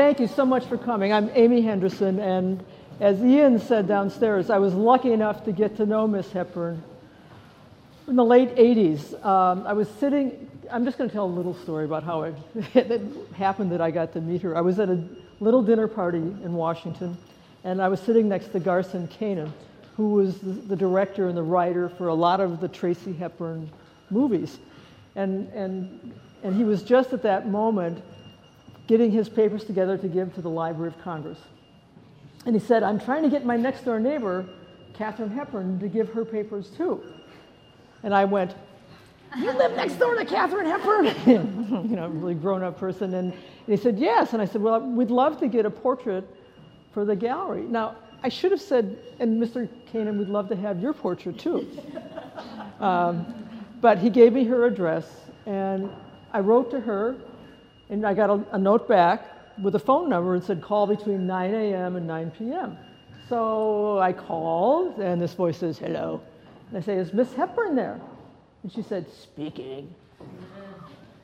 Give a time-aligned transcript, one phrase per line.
[0.00, 1.12] thank you so much for coming.
[1.12, 2.64] I'm Amy Henderson, and
[3.00, 6.82] as Ian said downstairs, I was lucky enough to get to know Miss Hepburn
[8.08, 9.12] in the late 80s.
[9.22, 12.34] Um, I was sitting, I'm just going to tell a little story about how it,
[12.74, 13.02] it
[13.34, 14.56] happened that I got to meet her.
[14.56, 15.04] I was at a
[15.38, 17.18] little dinner party in Washington,
[17.64, 19.52] and I was sitting next to Garson Kanin,
[19.98, 23.70] who was the, the director and the writer for a lot of the Tracy Hepburn
[24.08, 24.60] movies.
[25.14, 28.02] And, and, and he was just at that moment
[28.90, 31.38] getting his papers together to give to the Library of Congress.
[32.44, 34.48] And he said, I'm trying to get my next door neighbor,
[34.94, 37.00] Katharine Hepburn, to give her papers too.
[38.02, 38.56] And I went,
[39.38, 41.04] You live next door to Katharine Hepburn?
[41.88, 43.14] you know, a really grown up person.
[43.14, 44.32] And, and he said, Yes.
[44.32, 46.26] And I said, Well, we'd love to get a portrait
[46.92, 47.62] for the gallery.
[47.62, 49.68] Now, I should have said, and Mr.
[49.92, 51.64] Kanin, we'd love to have your portrait too.
[52.80, 53.48] um,
[53.80, 55.08] but he gave me her address,
[55.46, 55.88] and
[56.32, 57.14] I wrote to her
[57.90, 59.24] and I got a, a note back
[59.60, 61.96] with a phone number and said, call between 9 a.m.
[61.96, 62.78] and 9 p.m.
[63.28, 66.22] So I called, and this voice says, hello.
[66.68, 68.00] And I say, is Miss Hepburn there?
[68.62, 69.92] And she said, speaking.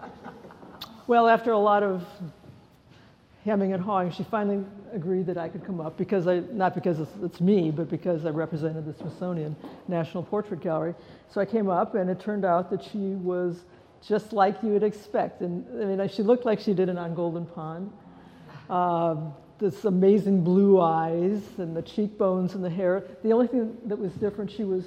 [1.06, 2.04] well, after a lot of
[3.44, 6.98] hemming and hawing, she finally agreed that I could come up because I, not because
[6.98, 9.54] it's, it's, me, but because I represented the Smithsonian
[9.86, 10.94] National Portrait Gallery.
[11.32, 13.64] So I came up, and it turned out that she was
[14.06, 15.40] just like you would expect.
[15.40, 17.92] And I mean, she looked like she did it on Golden Pond.
[18.68, 19.16] Uh,
[19.58, 23.04] this amazing blue eyes and the cheekbones and the hair.
[23.22, 24.84] The only thing that was different, she was,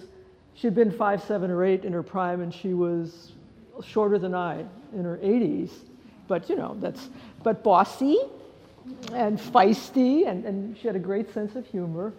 [0.53, 3.31] she'd been five, seven, or eight in her prime, and she was
[3.83, 5.71] shorter than I in her 80s.
[6.27, 7.09] But you know, that's
[7.41, 8.17] but bossy
[9.13, 12.13] and feisty, and, and she had a great sense of humor.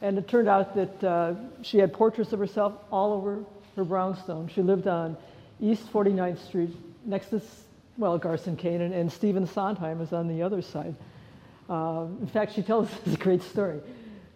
[0.00, 3.44] And it turned out that uh, she had portraits of herself all over
[3.76, 4.48] her brownstone.
[4.48, 5.16] She lived on
[5.62, 7.40] East 49th Street, next to,
[7.96, 10.94] well, Garson Kanin, and Stephen Sondheim is on the other side.
[11.70, 13.80] Uh, in fact, she tells this great story.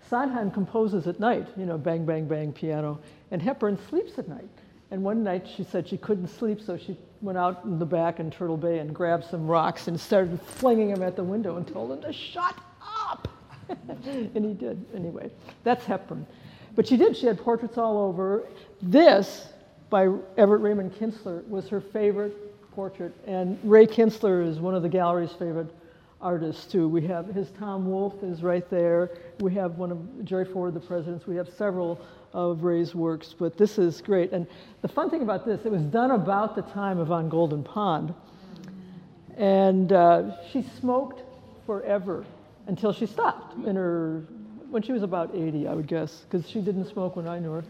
[0.09, 3.01] Sondheim composes at night, you know, bang, bang, bang, piano,
[3.33, 4.49] and Hepburn sleeps at night.
[4.93, 8.21] And one night she said she couldn't sleep, so she went out in the back
[8.21, 11.67] in Turtle Bay and grabbed some rocks and started flinging them at the window and
[11.67, 13.27] told him to shut up.
[13.69, 15.29] and he did, anyway.
[15.65, 16.25] That's Hepburn.
[16.77, 18.45] But she did, she had portraits all over.
[18.81, 19.49] This
[19.91, 22.35] by Everett Raymond Kinstler was her favorite
[22.73, 23.15] portrait.
[23.27, 25.73] And Ray Kinstler is one of the gallery's favorite
[26.21, 26.89] artists too.
[26.89, 29.11] We have his Tom Wolfe is right there.
[29.41, 31.27] We have one of Jerry Ford, the presidents.
[31.27, 32.01] We have several
[32.33, 34.33] of Ray's works, but this is great.
[34.33, 34.47] And
[34.83, 38.15] the fun thing about this, it was done about the time of On Golden Pond.
[39.37, 41.23] And uh, she smoked
[41.67, 42.25] forever
[42.67, 44.23] until she stopped in her,
[44.71, 47.53] when she was about 80, I would guess, because she didn't smoke when I knew
[47.53, 47.65] her.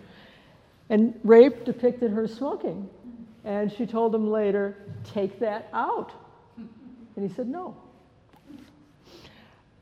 [0.89, 2.89] And Ray depicted her smoking.
[3.45, 6.13] And she told him later, take that out.
[6.57, 7.77] And he said, no.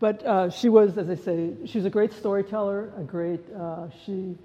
[0.01, 3.89] But uh, she was, as I say, she was a great storyteller, a great, uh,
[4.05, 4.37] she,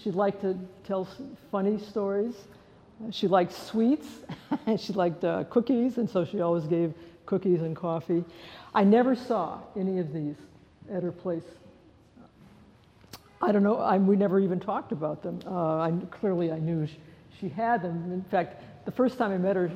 [0.00, 1.08] she liked to tell
[1.50, 2.34] funny stories.
[3.10, 4.08] She liked sweets,
[4.66, 6.94] and she liked uh, cookies, and so she always gave
[7.26, 8.24] cookies and coffee.
[8.74, 10.36] I never saw any of these
[10.92, 11.44] at her place
[13.40, 15.40] I don't know, I, we never even talked about them.
[15.46, 16.98] Uh, I, clearly, I knew she,
[17.40, 18.10] she, had them.
[18.12, 19.70] In fact, the first time I met her,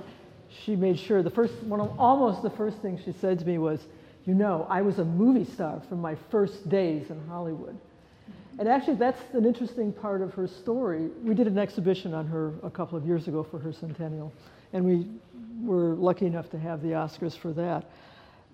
[0.48, 3.58] she made sure, the first, one of, almost the first thing she said to me
[3.58, 3.86] was,
[4.26, 7.78] You know, I was a movie star from my first days in Hollywood.
[8.58, 11.08] And actually, that's an interesting part of her story.
[11.22, 14.32] We did an exhibition on her a couple of years ago for her centennial,
[14.72, 15.06] and we
[15.64, 17.84] were lucky enough to have the Oscars for that.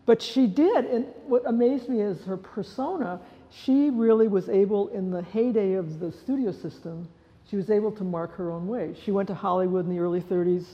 [0.07, 3.21] But she did, and what amazed me is her persona
[3.51, 7.09] she really was able, in the heyday of the studio system,
[7.49, 8.95] she was able to mark her own way.
[9.05, 10.67] She went to Hollywood in the early 30s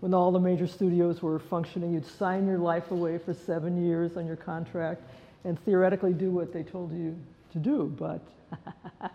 [0.00, 1.92] when all the major studios were functioning.
[1.92, 5.02] You'd sign your life away for seven years on your contract
[5.44, 7.16] and theoretically do what they told you
[7.52, 8.20] to do, but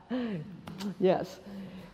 [0.99, 1.39] yes.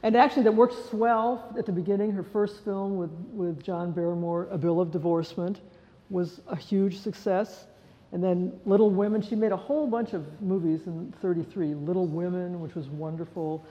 [0.04, 2.12] And actually, that worked swell at the beginning.
[2.12, 5.62] Her first film with, with John Barrymore, A Bill of Divorcement,
[6.10, 7.66] was a huge success.
[8.13, 11.74] And then Little Women, she made a whole bunch of movies in 33.
[11.74, 13.65] Little Women, which was wonderful.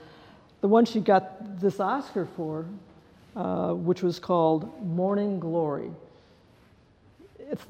[0.59, 2.65] The one she got this Oscar for,
[3.37, 5.91] uh, which was called Morning Glory.
[7.39, 7.63] It's,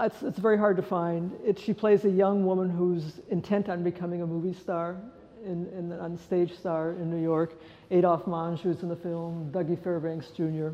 [0.00, 1.32] it's, it's very hard to find.
[1.44, 4.96] It, she plays a young woman who's intent on becoming a movie star,
[5.44, 7.52] in, in, on stage star in New York.
[7.90, 10.70] Adolph Menjou was in the film, Dougie Fairbanks Jr.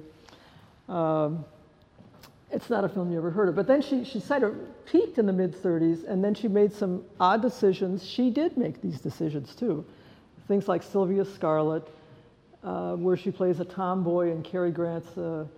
[0.92, 1.44] Um,
[2.52, 3.56] it's not a film you ever heard of.
[3.56, 4.54] But then she, she sort of
[4.86, 8.06] peaked in the mid 30s, and then she made some odd decisions.
[8.06, 9.84] She did make these decisions too.
[10.48, 11.88] Things like Sylvia Scarlett,
[12.62, 15.48] uh, where she plays a tomboy, and Cary Grant's a,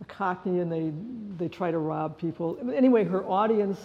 [0.00, 0.92] a cockney, and they,
[1.36, 2.58] they try to rob people.
[2.74, 3.80] Anyway, her audience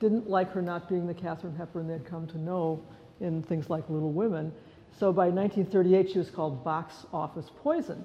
[0.00, 2.82] didn't like her not being the Katharine Hepburn they'd come to know
[3.20, 4.52] in things like Little Women.
[4.98, 8.04] So by 1938, she was called Box Office Poison.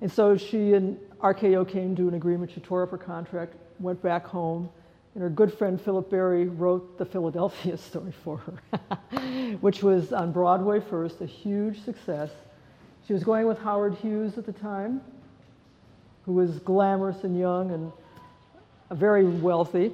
[0.00, 2.50] And so she and RKO came to an agreement.
[2.52, 4.68] She tore up her contract, went back home,
[5.14, 10.32] and her good friend Philip Barry wrote the Philadelphia story for her, which was on
[10.32, 12.30] Broadway first, a huge success.
[13.06, 15.00] She was going with Howard Hughes at the time,
[16.24, 17.92] who was glamorous and young and
[18.92, 19.92] very wealthy.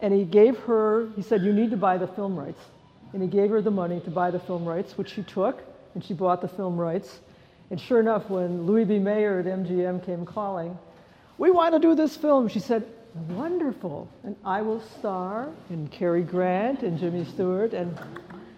[0.00, 2.62] And he gave her, he said, You need to buy the film rights.
[3.12, 5.62] And he gave her the money to buy the film rights, which she took,
[5.94, 7.20] and she bought the film rights.
[7.70, 8.98] And sure enough, when Louis B.
[8.98, 10.76] Mayer at MGM came calling,
[11.38, 12.84] we want to do this film, she said,
[13.28, 14.08] wonderful.
[14.24, 17.72] And I will star in Cary Grant and Jimmy Stewart.
[17.72, 17.98] And,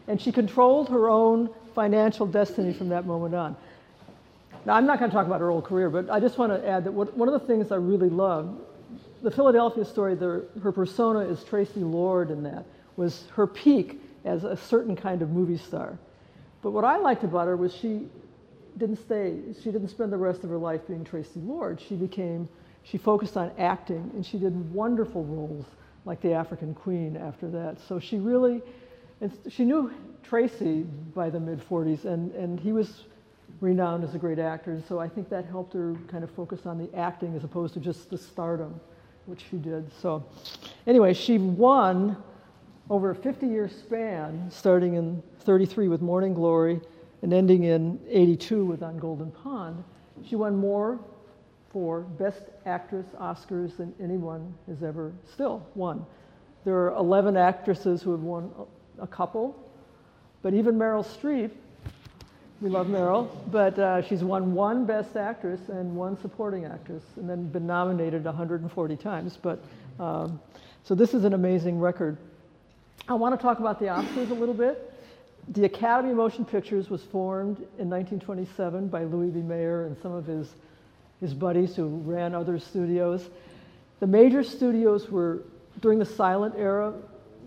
[0.09, 3.56] and she controlled her own financial destiny from that moment on.
[4.64, 6.69] Now, I'm not going to talk about her whole career, but I just want to
[6.69, 8.58] add that what, one of the things I really love,
[9.23, 12.65] the Philadelphia story, the, her persona is Tracy Lord in that,
[12.97, 15.99] was her peak as a certain kind of movie star.
[16.62, 18.08] But what I liked about her was she
[18.79, 21.81] didn't stay, she didn't spend the rest of her life being Tracy Lord.
[21.81, 22.49] She became,
[22.83, 25.67] she focused on acting and she did wonderful roles
[26.05, 27.79] like the African Queen after that.
[27.81, 28.63] So she really,
[29.21, 29.93] and she knew
[30.23, 30.83] Tracy
[31.15, 33.05] by the mid 40s and, and he was
[33.61, 34.73] renowned as a great actor.
[34.73, 37.75] And so I think that helped her kind of focus on the acting as opposed
[37.75, 38.81] to just the stardom,
[39.27, 39.91] which she did.
[40.01, 40.25] So
[40.87, 42.17] anyway, she won
[42.91, 46.81] over a 50 year span, starting in 33 with Morning Glory
[47.23, 49.83] and ending in 82 with On Golden Pond,
[50.27, 50.99] she won more
[51.73, 56.05] for Best Actress Oscars than anyone has ever still won.
[56.65, 58.51] There are 11 actresses who have won
[59.01, 59.57] a couple,
[60.43, 61.51] but even Meryl Streep,
[62.61, 67.29] we love Meryl, but uh, she's won one Best Actress and one Supporting Actress, and
[67.29, 69.37] then been nominated 140 times.
[69.41, 69.65] But
[69.99, 70.41] um,
[70.85, 72.17] so this is an amazing record.
[73.09, 74.92] I want to talk about the Oscars a little bit.
[75.49, 79.41] The Academy of Motion Pictures was formed in 1927 by Louis B.
[79.41, 80.55] Mayer and some of his,
[81.21, 83.29] his buddies who ran other studios.
[84.00, 85.43] The major studios were
[85.81, 86.94] during the silent era,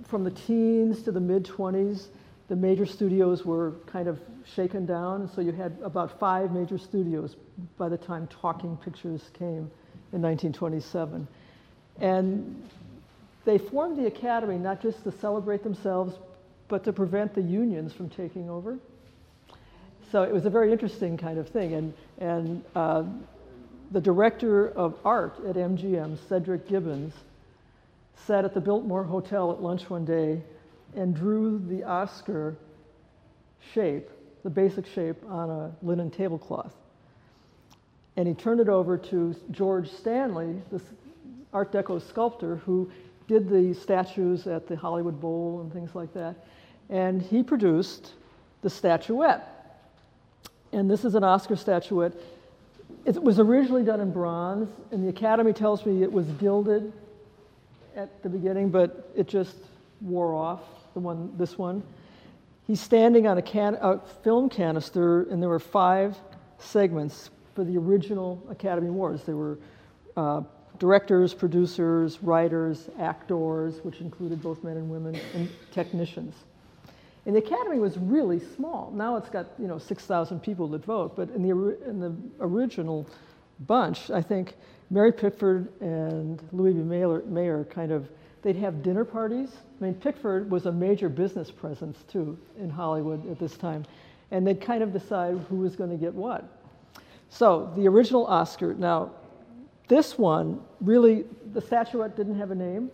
[0.07, 2.07] from the teens to the mid 20s,
[2.47, 5.29] the major studios were kind of shaken down.
[5.33, 7.35] So you had about five major studios
[7.77, 9.71] by the time Talking Pictures came
[10.13, 11.27] in 1927.
[12.01, 12.69] And
[13.45, 16.15] they formed the Academy not just to celebrate themselves,
[16.67, 18.77] but to prevent the unions from taking over.
[20.11, 21.73] So it was a very interesting kind of thing.
[21.73, 23.03] And, and uh,
[23.91, 27.13] the director of art at MGM, Cedric Gibbons,
[28.25, 30.41] sat at the Biltmore Hotel at lunch one day
[30.95, 32.55] and drew the Oscar
[33.73, 34.09] shape,
[34.43, 36.73] the basic shape, on a linen tablecloth.
[38.17, 40.83] And he turned it over to George Stanley, this
[41.53, 42.89] Art Deco sculptor who
[43.27, 46.35] did the statues at the Hollywood Bowl and things like that.
[46.89, 48.13] And he produced
[48.61, 49.51] the statuette.
[50.71, 52.13] And this is an Oscar statuette.
[53.05, 56.91] It was originally done in bronze, and the Academy tells me it was gilded
[57.95, 59.55] at the beginning, but it just
[60.01, 60.61] wore off,
[60.93, 61.81] the one, this one.
[62.67, 66.17] He's standing on a, can, a film canister, and there were five
[66.57, 69.23] segments for the original Academy Awards.
[69.23, 69.59] There were
[70.17, 70.41] uh,
[70.79, 76.35] directors, producers, writers, actors, which included both men and women, and technicians.
[77.25, 78.91] And the academy was really small.
[78.93, 83.07] Now it's got you know 6,000 people that vote, but in the, in the original
[83.61, 84.55] bunch, I think
[84.89, 86.79] Mary Pickford and Louis B.
[86.79, 88.09] Mayer, Mayer kind of,
[88.43, 89.49] they'd have dinner parties.
[89.79, 93.85] I mean, Pickford was a major business presence too in Hollywood at this time.
[94.31, 96.45] And they'd kind of decide who was going to get what.
[97.29, 99.11] So the original Oscar, now
[99.87, 102.89] this one, really, the statuette didn't have a name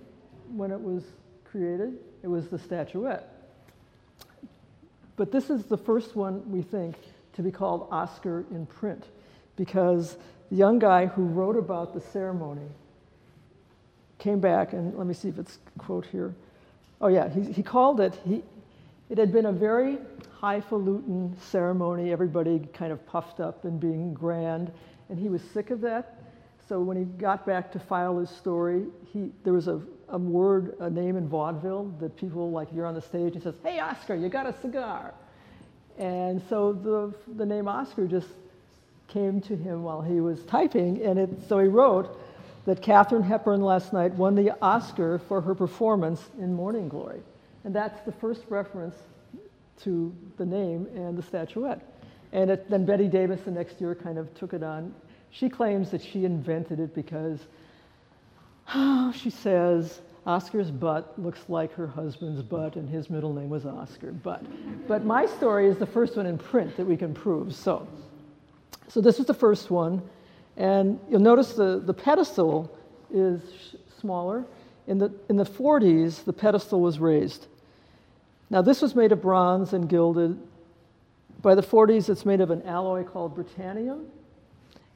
[0.55, 1.03] when it was
[1.45, 1.98] created.
[2.24, 3.27] It was the statuette.
[5.15, 6.95] But this is the first one, we think,
[7.33, 9.05] to be called Oscar in print
[9.55, 10.17] because
[10.50, 12.67] the young guy who wrote about the ceremony
[14.17, 16.33] came back, and let me see if it's quote here.
[17.00, 18.43] Oh, yeah, he, he called it, he,
[19.10, 19.98] it had been a very
[20.39, 24.71] highfalutin ceremony, everybody kind of puffed up and being grand,
[25.10, 26.19] and he was sick of that.
[26.68, 30.75] So when he got back to file his story, he, there was a, a word,
[30.80, 34.15] a name in vaudeville that people, like you're on the stage and says, hey, Oscar,
[34.15, 35.13] you got a cigar.
[35.98, 38.30] And so the, the name Oscar just
[39.08, 41.03] came to him while he was typing.
[41.03, 42.18] And it, so he wrote
[42.65, 47.22] that Katharine Hepburn last night won the Oscar for her performance in Morning Glory.
[47.63, 48.96] And that's the first reference
[49.84, 51.82] to the name and the statuette.
[52.32, 54.94] And it, then Bette Davis the next year kind of took it on
[55.31, 57.39] she claims that she invented it because,
[58.73, 63.65] oh, she says, Oscar's butt looks like her husband's butt, and his middle name was
[63.65, 64.11] Oscar.
[64.11, 64.45] But,
[64.88, 67.55] but my story is the first one in print that we can prove.
[67.55, 67.88] So,
[68.88, 70.01] so this is the first one.
[70.57, 72.77] And you'll notice the, the pedestal
[73.11, 73.41] is
[74.00, 74.45] smaller.
[74.85, 77.47] In the, in the 40s, the pedestal was raised.
[78.51, 80.38] Now, this was made of bronze and gilded.
[81.41, 84.07] By the 40s, it's made of an alloy called Britannium.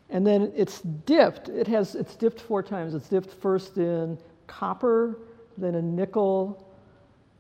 [0.10, 1.50] And then it's dipped.
[1.50, 2.94] It has, it's dipped four times.
[2.94, 5.20] It's dipped first in copper,
[5.58, 6.68] then in nickel,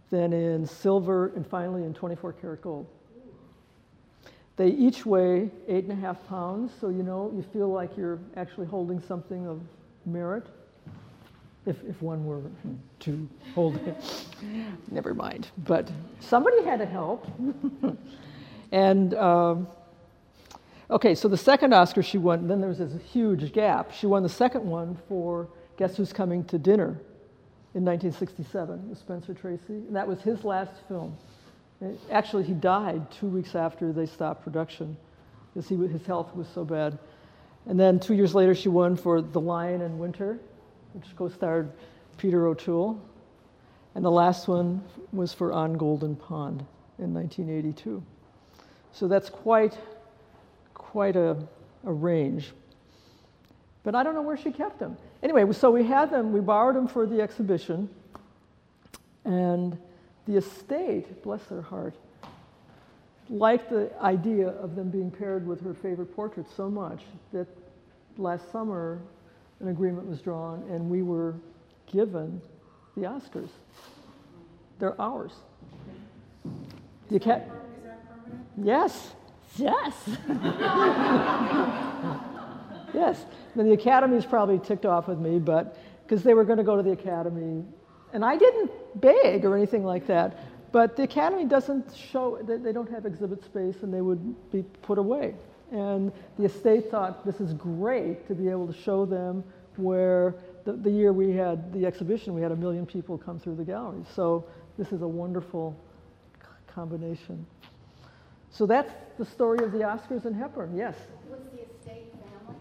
[0.10, 2.88] then in silver, and finally in 24 karat gold.
[4.57, 8.19] They each weigh eight and a half pounds, so you know, you feel like you're
[8.38, 9.62] actually holding something of
[10.05, 10.45] merit.
[11.65, 12.43] If, if one were
[13.01, 14.25] to hold it,
[14.91, 15.48] never mind.
[15.65, 17.27] But somebody had to help.
[18.72, 19.67] and um,
[20.89, 23.92] okay, so the second Oscar she won, then there was this huge gap.
[23.92, 27.00] She won the second one for Guess Who's Coming to Dinner
[27.74, 29.74] in 1967 with Spencer Tracy.
[29.74, 31.18] And that was his last film.
[32.10, 34.96] Actually, he died two weeks after they stopped production
[35.54, 36.98] because he, his health was so bad.
[37.68, 40.39] And then two years later, she won for The Lion in Winter,
[40.94, 41.72] which co starred
[42.18, 43.01] Peter O'Toole.
[43.96, 46.65] And the last one was for On Golden Pond
[47.00, 48.04] in 1982.
[48.92, 49.77] So that's quite,
[50.95, 51.35] quite a,
[51.85, 52.53] a range.
[53.83, 54.95] But I don't know where she kept them.
[55.21, 57.89] Anyway, so we had them, we borrowed them for the exhibition.
[59.25, 59.77] And
[60.25, 61.95] the estate, bless their heart,
[63.29, 67.01] liked the idea of them being paired with her favorite portrait so much
[67.33, 67.47] that
[68.17, 69.01] last summer
[69.59, 71.35] an agreement was drawn and we were
[71.91, 72.41] given
[72.95, 73.49] the Oscars.
[74.79, 75.33] They're ours.
[76.45, 76.51] Is
[77.09, 77.49] the cat.
[78.55, 79.11] Yes.
[79.57, 79.93] Yes.
[82.93, 83.25] yes.
[83.55, 86.75] And the Academy's probably ticked off with me, but because they were going to go
[86.75, 87.63] to the Academy
[88.13, 88.71] and I didn't
[89.01, 90.39] beg or anything like that,
[90.71, 94.97] but the Academy doesn't show, they don't have exhibit space and they would be put
[94.97, 95.35] away.
[95.71, 99.43] And the estate thought this is great to be able to show them
[99.77, 103.55] where the, the year we had the exhibition, we had a million people come through
[103.55, 104.03] the gallery.
[104.15, 104.45] So
[104.77, 105.75] this is a wonderful
[106.67, 107.45] combination.
[108.55, 110.95] So that's the story of the Oscars and Hepburn, yes.
[111.29, 112.55] Was the estate family?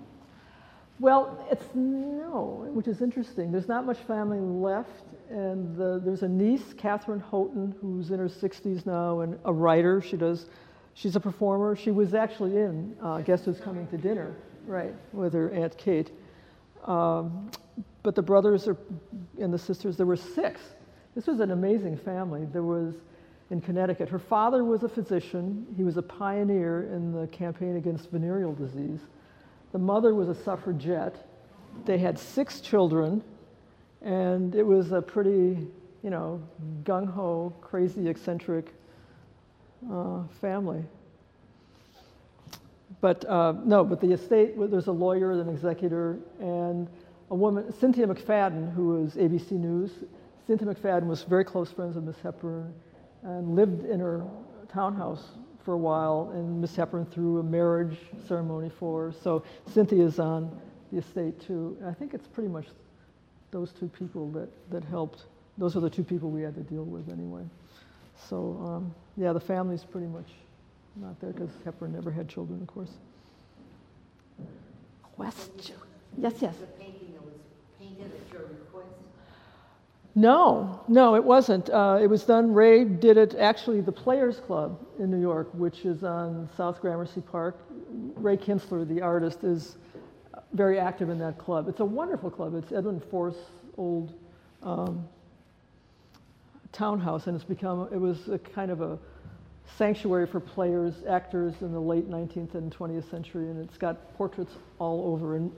[0.99, 3.53] Well, it's no, which is interesting.
[3.53, 8.29] There's not much family left, and the, there's a niece, Katharine Houghton, who's in her
[8.29, 10.01] 60s now and a writer.
[10.01, 10.47] She does,
[10.95, 11.77] she's a performer.
[11.77, 14.35] She was actually in uh, Guess Who's Coming to Dinner,
[14.67, 16.11] right, with her Aunt Kate.
[16.87, 17.53] Um,
[18.03, 18.77] but the brothers are,
[19.41, 20.61] and the sisters, there were six.
[21.15, 22.49] This was an amazing family.
[22.53, 22.95] There was
[23.51, 24.09] in Connecticut.
[24.09, 25.67] Her father was a physician.
[25.77, 29.01] He was a pioneer in the campaign against venereal disease.
[29.73, 31.29] The mother was a suffragette.
[31.85, 33.23] They had six children,
[34.03, 35.67] and it was a pretty,
[36.03, 36.41] you know,
[36.85, 38.73] gung ho, crazy, eccentric
[39.91, 40.85] uh, family.
[43.01, 46.89] But uh, no, but the estate, there's a lawyer, an executor, and
[47.31, 49.91] a woman, Cynthia McFadden, who was ABC News.
[50.47, 52.73] Cynthia McFadden was very close friends with Miss Hepburn
[53.25, 54.25] and lived in her
[54.73, 55.25] townhouse
[55.65, 57.97] for a while, and Miss Hepburn threw a marriage
[58.29, 59.13] ceremony for her.
[59.13, 60.61] So Cynthia's on
[60.93, 61.77] the estate too.
[61.81, 62.67] And I think it's pretty much
[63.51, 65.25] those two people that, that helped.
[65.57, 67.43] Those are the two people we had to deal with anyway.
[68.29, 70.29] So um, yeah, the family's pretty much
[70.97, 72.91] not there because Hepburn never had children, of course.
[75.03, 75.77] Question?
[76.19, 76.57] Yes, yes.
[76.57, 77.35] The painting that was
[77.81, 79.04] painted at your request?
[80.17, 81.71] No, no, it wasn't.
[81.71, 85.85] Uh, it was done, Ray did it, actually, the Players Club in New York, which
[85.85, 87.59] is on South Gramercy Park.
[88.15, 89.77] Ray Kinstler, the artist, is
[90.53, 91.69] very active in that club.
[91.69, 92.55] It's a wonderful club.
[92.55, 93.43] It's Edwin Forst's
[93.77, 94.15] old
[94.63, 95.05] um,
[96.71, 98.97] townhouse, and it's become, it was a kind of a
[99.77, 104.53] sanctuary for players, actors in the late 19th and 20th century, and it's got portraits
[104.79, 105.35] all over.
[105.35, 105.51] And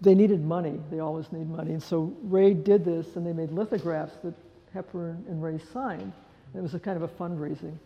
[0.00, 0.78] they needed money.
[0.90, 1.72] They always need money.
[1.72, 4.34] And so Ray did this, and they made lithographs that
[4.72, 6.12] Hepburn and Ray signed.
[6.52, 7.76] And it was a kind of a fundraising.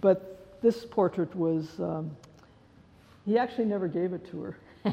[0.00, 2.14] But this portrait was, um,
[3.24, 4.56] he actually never gave it to her.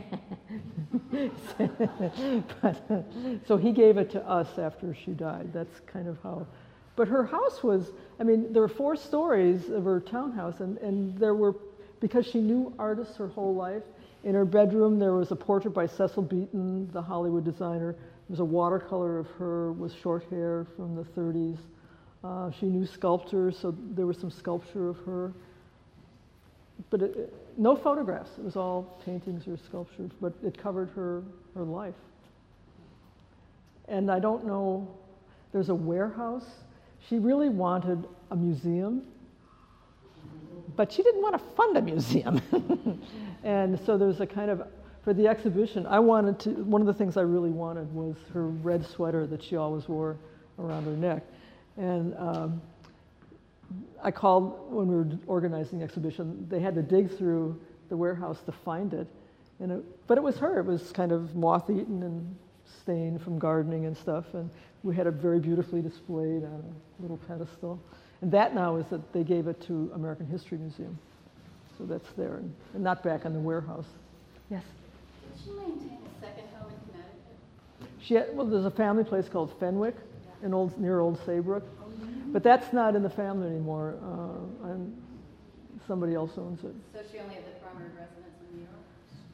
[2.61, 3.05] but,
[3.45, 5.51] so he gave it to us after she died.
[5.53, 6.47] That's kind of how.
[6.95, 11.17] But her house was, I mean, there were four stories of her townhouse, and, and
[11.17, 11.55] there were,
[11.99, 13.83] because she knew artists her whole life,
[14.23, 17.93] in her bedroom, there was a portrait by Cecil Beaton, the Hollywood designer.
[17.93, 21.57] There was a watercolor of her with short hair from the 30s.
[22.23, 25.33] Uh, she knew sculptors, so there was some sculpture of her.
[26.91, 28.31] But it, no photographs.
[28.37, 31.23] It was all paintings or sculptures, but it covered her,
[31.55, 31.95] her life.
[33.87, 34.87] And I don't know,
[35.51, 36.45] there's a warehouse.
[37.09, 39.01] She really wanted a museum,
[40.75, 42.39] but she didn't want to fund a museum.
[43.43, 44.67] and so there's a kind of,
[45.03, 48.47] for the exhibition, I wanted to, one of the things I really wanted was her
[48.47, 50.17] red sweater that she always wore
[50.59, 51.23] around her neck.
[51.77, 52.61] And um,
[54.03, 58.39] I called when we were organizing the exhibition, they had to dig through the warehouse
[58.45, 59.07] to find it.
[59.59, 60.59] And it, but it was her.
[60.59, 62.35] It was kind of moth eaten and
[62.81, 64.25] stained from gardening and stuff.
[64.33, 64.49] And
[64.83, 66.63] we had it very beautifully displayed on
[66.99, 67.79] a little pedestal.
[68.21, 70.97] And that now is that they gave it to American History Museum.
[71.81, 73.87] So that's there and, and not back in the warehouse.
[74.51, 74.63] Yes?
[75.33, 77.97] Did she maintain a second home in Connecticut?
[77.99, 79.95] She had, well, there's a family place called Fenwick
[80.43, 81.63] in old, near Old Saybrook.
[82.27, 83.95] But that's not in the family anymore.
[84.03, 84.95] Uh, and
[85.87, 86.75] somebody else owns it.
[86.93, 88.67] So she only had the primary residence in New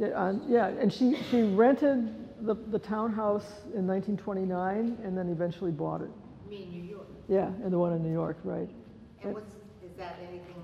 [0.07, 0.39] York?
[0.47, 2.13] Yeah, yeah, and she, she rented
[2.45, 6.09] the, the townhouse in 1929 and then eventually bought it.
[6.49, 7.07] Me in New York.
[7.27, 8.69] Yeah, and the one in New York, right.
[9.23, 9.51] And what's,
[9.83, 10.56] is that anything now or just?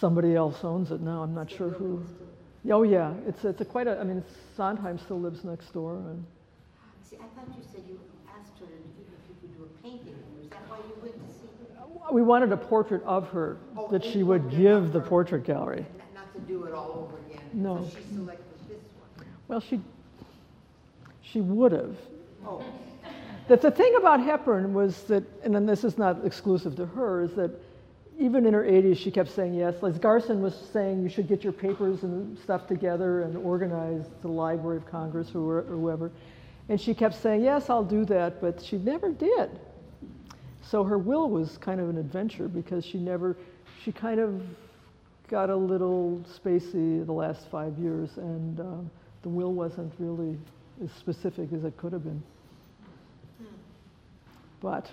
[0.00, 2.04] Somebody else owns it now, I'm not sure who.
[2.70, 4.22] Oh, yeah, it's, it's a quite a, I mean,
[4.56, 6.24] Sondheim still lives next door and,
[7.08, 10.14] See, I thought you said you asked her if you could do a painting.
[10.42, 12.12] Is that why you went to see her?
[12.12, 15.86] we wanted a portrait of her Oh, that she would give the portrait gallery.
[16.14, 17.44] Not- to do it all over again?
[17.54, 17.78] No.
[17.78, 18.78] So she selected this
[19.16, 19.26] one?
[19.48, 19.80] Well, she,
[21.22, 21.96] she would have.
[22.46, 22.62] Oh,
[23.48, 27.22] The, the thing about Hepburn was that, and then this is not exclusive to her,
[27.24, 27.50] is that
[28.18, 29.74] even in her 80s, she kept saying yes.
[29.80, 34.28] Like Garson was saying, you should get your papers and stuff together and organize the
[34.28, 36.10] Library of Congress or, or whoever.
[36.68, 39.50] And she kept saying, yes, I'll do that, but she never did.
[40.60, 43.36] So her will was kind of an adventure because she never,
[43.82, 44.42] she kind of
[45.28, 48.90] got a little spacey the last five years, and um,
[49.22, 50.36] the will wasn't really
[50.84, 52.22] as specific as it could have been.
[54.60, 54.90] But,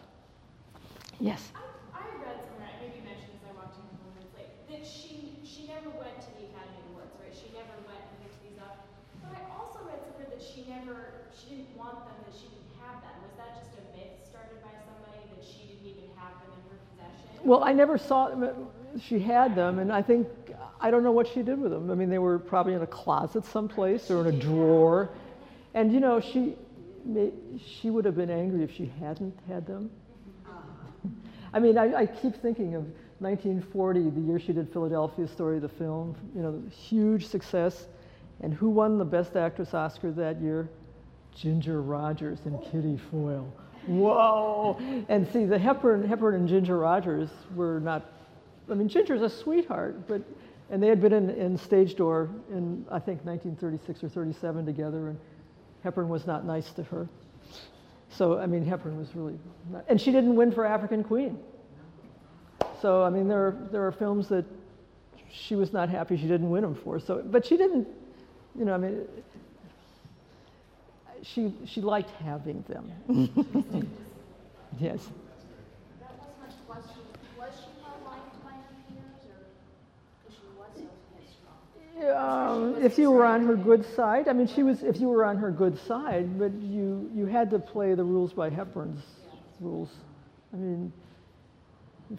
[1.19, 1.51] yes.
[1.55, 1.65] I,
[1.97, 4.85] I read somewhere, I maybe mentioned this, I walked in a couple minutes late, that
[4.85, 7.33] she, she never went to the Academy Awards, right?
[7.33, 8.85] She never went and picked these up.
[9.25, 12.77] But I also read somewhere that she never, she didn't want them, that she didn't
[12.77, 13.15] have them.
[13.25, 16.61] Was that just a myth started by somebody, that she didn't even have them in
[16.69, 17.34] her possession?
[17.45, 18.67] Well, I never saw them.
[18.99, 20.27] She had them, and I think,
[20.81, 21.91] I don't know what she did with them.
[21.91, 25.09] I mean, they were probably in a closet someplace or in a drawer.
[25.75, 26.55] And, you know, she,
[27.05, 27.31] may,
[27.63, 29.91] she would have been angry if she hadn't had them.
[30.47, 31.09] Uh-huh.
[31.53, 32.83] I mean, I, I keep thinking of
[33.19, 37.87] 1940, the year she did Philadelphia Story, the film, you know, huge success.
[38.41, 40.67] And who won the Best Actress Oscar that year?
[41.35, 43.53] Ginger Rogers and Kitty Foyle.
[43.87, 44.79] Whoa!
[45.09, 48.03] And see, the Hepburn, Hepburn and Ginger Rogers were not,
[48.69, 50.21] I mean, Ginger's a sweetheart, but,
[50.71, 55.09] and they had been in, in Stage Door in, I think, 1936 or 37 together,
[55.09, 55.19] and
[55.83, 57.07] Hepburn was not nice to her.
[58.09, 59.37] So, I mean, Hepburn was really,
[59.71, 61.37] not, and she didn't win for African Queen.
[62.81, 64.45] So, I mean, there are, there are films that
[65.31, 66.99] she was not happy she didn't win them for.
[66.99, 67.87] So, but she didn't,
[68.57, 69.01] you know, I mean,
[71.25, 73.89] she, she liked having them.
[74.79, 74.99] yes.
[82.13, 84.83] Um, if you were on her good side, I mean, she was.
[84.83, 88.33] If you were on her good side, but you you had to play the rules
[88.33, 89.01] by Hepburn's
[89.61, 89.89] rules.
[90.53, 90.93] I mean,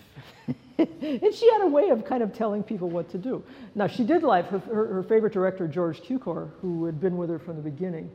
[0.78, 3.44] and she had a way of kind of telling people what to do.
[3.74, 7.28] Now she did like her her, her favorite director George Cukor, who had been with
[7.28, 8.10] her from the beginning.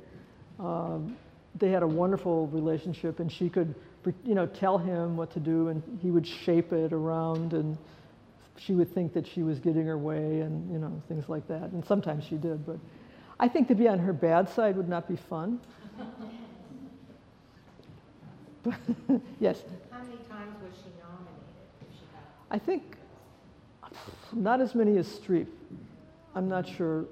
[0.62, 1.18] Um,
[1.56, 3.76] they had a wonderful relationship, and she could,
[4.24, 7.78] you know, tell him what to do, and he would shape it around and
[8.58, 11.72] she would think that she was getting her way and you know things like that.
[11.72, 12.78] And sometimes she did but
[13.40, 15.60] i think to be on her bad side would not be fun.
[19.40, 19.64] Yes?
[19.90, 21.50] How many times was she nominated?
[21.92, 22.06] she
[22.52, 22.98] i think
[24.34, 25.48] not as many as streep.
[26.36, 27.06] I'm not sure.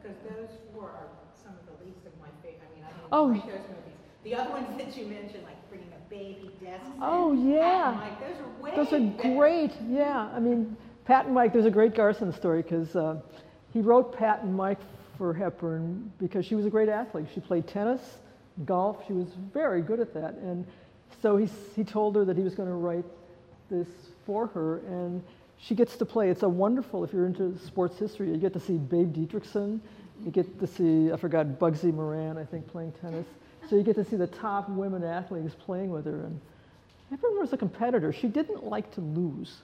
[0.00, 3.24] Because those four are some of the least of my favorite, I mean, I Oh.
[3.26, 3.76] like those movies.
[4.24, 6.84] The other ones that you mentioned, like Bringing a Baby, Desks.
[6.86, 7.94] and Oh, yeah.
[7.96, 9.34] Mike, those are way Those are better.
[9.36, 10.28] great, yeah.
[10.34, 13.20] I mean, Pat and Mike, there's a great Garson story because uh,
[13.72, 14.78] he wrote Pat and Mike
[15.16, 17.26] for Hepburn because she was a great athlete.
[17.34, 18.00] She played tennis,
[18.64, 20.34] golf, she was very good at that.
[20.34, 20.66] And
[21.22, 23.04] so he, he told her that he was going to write
[23.70, 23.88] this
[24.26, 25.22] for her, and
[25.58, 26.28] she gets to play.
[26.30, 29.80] It's a wonderful, if you're into sports history, you get to see Babe Didrikson,
[30.24, 33.26] you get to see, I forgot, Gussie Moran, I think, playing tennis.
[33.68, 36.24] So you get to see the top women athletes playing with her.
[36.24, 36.40] And
[37.10, 38.12] Hepburn was a competitor.
[38.12, 39.58] She didn't like to lose.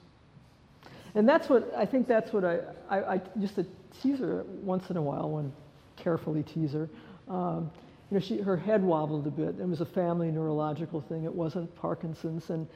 [1.15, 3.65] And that's what, I think that's what I, I, I used to
[4.01, 5.51] tease her once in a while, when
[5.95, 6.89] carefully tease her.
[7.27, 7.71] Um,
[8.09, 9.59] you know, she, her head wobbled a bit.
[9.59, 11.25] It was a family neurological thing.
[11.25, 12.49] It wasn't Parkinson's.
[12.49, 12.67] And,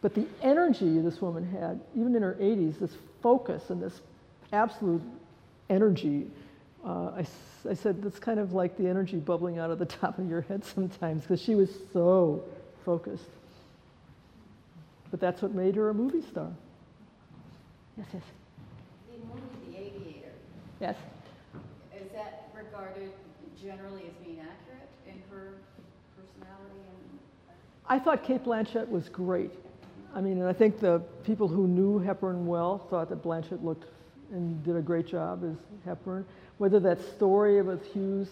[0.00, 4.00] but the energy this woman had, even in her 80s, this focus and this
[4.52, 5.02] absolute
[5.68, 6.26] energy,
[6.84, 7.30] uh, I, s-
[7.68, 10.42] I said, that's kind of like the energy bubbling out of the top of your
[10.42, 12.44] head sometimes, because she was so
[12.84, 13.24] focused.
[15.10, 16.50] But that's what made her a movie star.
[17.96, 18.22] Yes, yes,
[19.10, 20.32] The movie The Aviator,
[20.80, 20.96] yes.
[21.96, 23.10] is that regarded
[23.60, 25.54] generally as being accurate in her
[26.16, 27.18] personality and?
[27.88, 29.50] I thought Cate Blanchett was great.
[30.14, 33.84] I mean, and I think the people who knew Hepburn well thought that Blanchett looked
[34.30, 36.24] and did a great job as Hepburn.
[36.58, 38.28] Whether that story with Hughes,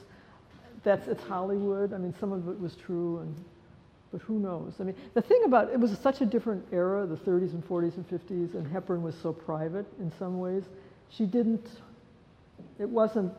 [0.84, 1.92] that's it's Hollywood.
[1.92, 3.34] I mean, some of it was true, and
[4.12, 4.74] but who knows?
[4.80, 7.96] I mean, the thing about it was such a different era, the 30s and 40s
[7.96, 10.62] and 50s, and Hepburn was so private in some ways.
[11.10, 11.66] She didn't.
[12.78, 13.32] It wasn't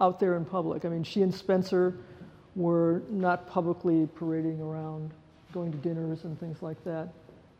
[0.00, 0.84] out there in public.
[0.84, 1.94] I mean, she and Spencer
[2.56, 5.10] were not publicly parading around,
[5.52, 7.08] going to dinners and things like that.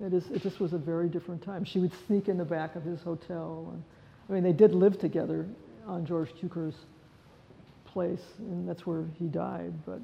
[0.01, 1.65] It, is, it just was a very different time.
[1.65, 3.69] She would sneak in the back of his hotel.
[3.73, 3.83] And,
[4.31, 5.47] I mean, they did live together
[5.87, 6.77] on George Cukor's
[7.85, 9.73] place, and that's where he died.
[9.85, 10.01] But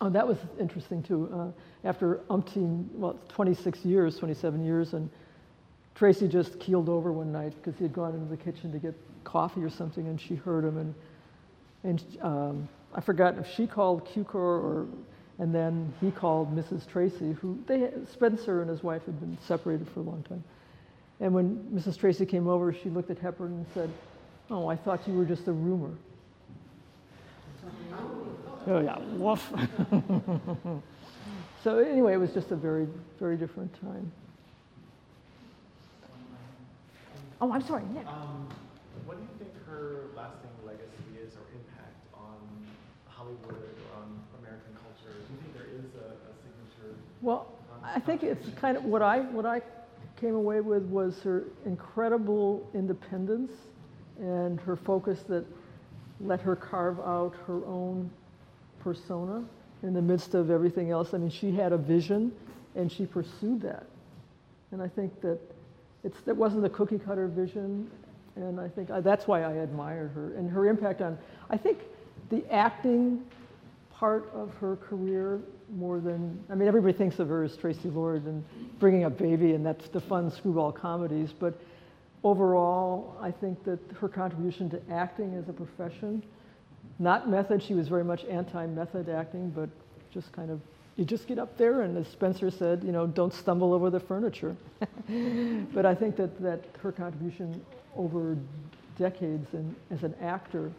[0.00, 1.30] oh, that was interesting too.
[1.32, 5.08] Uh, after umpteen, well, 26 years, 27 years, and
[5.94, 8.94] Tracy just keeled over one night because he had gone into the kitchen to get
[9.22, 10.94] coffee or something, and she heard him, and
[11.84, 14.86] and um, I forgot if she called Cukor or,
[15.38, 16.88] and then he called Mrs.
[16.88, 20.42] Tracy, who they Spencer and his wife had been separated for a long time.
[21.20, 21.98] And when Mrs.
[21.98, 23.90] Tracy came over, she looked at Hepburn and said,
[24.50, 25.92] "Oh, I thought you were just a rumor."
[28.66, 29.52] Oh yeah, woof.
[31.64, 34.10] so anyway, it was just a very, very different time.
[37.40, 38.06] Oh, I'm sorry, Nick.
[38.06, 38.48] Um,
[39.04, 42.40] what do you think her lasting legacy is or impact on
[43.06, 44.08] Hollywood or on
[44.40, 45.12] American culture?
[45.12, 46.96] Do you think there is a, a signature?
[47.20, 49.60] Well, I think it's kind of what I what I
[50.24, 53.52] came away with was her incredible independence
[54.18, 55.44] and her focus that
[56.18, 58.10] let her carve out her own
[58.80, 59.44] persona
[59.82, 61.12] in the midst of everything else.
[61.12, 62.32] I mean, she had a vision
[62.74, 63.84] and she pursued that.
[64.72, 65.38] And I think that
[66.04, 67.90] it's that wasn't the cookie cutter vision
[68.36, 71.18] and I think I, that's why I admired her and her impact on
[71.50, 71.80] I think
[72.30, 73.22] the acting
[73.98, 75.40] part of her career
[75.76, 78.44] more than I mean everybody thinks of her as Tracy Lord and
[78.78, 81.58] bringing up Baby and that's the fun screwball comedies but
[82.24, 86.22] overall I think that her contribution to acting as a profession
[86.98, 89.68] not method she was very much anti-method acting but
[90.12, 90.60] just kind of
[90.96, 94.00] you just get up there and as Spencer said you know don't stumble over the
[94.00, 94.56] furniture
[95.72, 97.64] but I think that that her contribution
[97.96, 98.36] over
[98.98, 100.72] decades and as an actor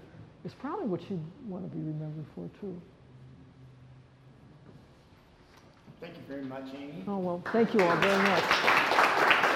[0.44, 2.80] is probably what she'd want to be remembered for too.
[6.06, 7.04] Thank you very much, Amy.
[7.08, 9.55] Oh, well, thank you all very much.